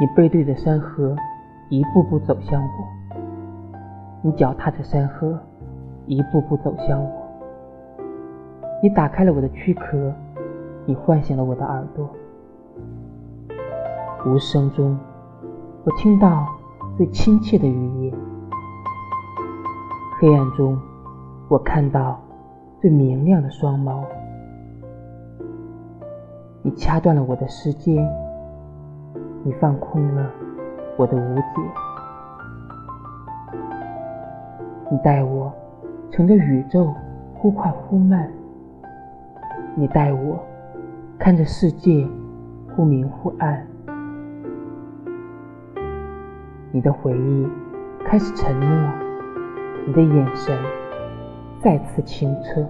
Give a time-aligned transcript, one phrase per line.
[0.00, 1.16] 你背对着山河，
[1.70, 2.68] 一步步走向我；
[4.22, 5.36] 你脚踏着山河，
[6.06, 7.10] 一步步走向我。
[8.80, 10.14] 你打开了我的躯壳，
[10.86, 12.08] 你唤醒了我的耳朵。
[14.24, 14.96] 无声中，
[15.82, 16.46] 我听到
[16.96, 18.14] 最亲切的语言；
[20.20, 20.78] 黑暗中，
[21.48, 22.20] 我看到
[22.80, 24.04] 最明亮的双眸。
[26.62, 28.08] 你掐断了我的时间。
[29.44, 30.30] 你放空了
[30.96, 31.42] 我的无解，
[34.90, 35.52] 你带我
[36.10, 36.92] 乘着宇宙
[37.34, 38.28] 忽快忽慢，
[39.74, 40.38] 你带我
[41.18, 42.06] 看着世界
[42.74, 43.66] 忽明忽暗，
[46.72, 47.48] 你的回忆
[48.04, 48.92] 开始沉默，
[49.86, 50.58] 你的眼神
[51.60, 52.66] 再次清澈。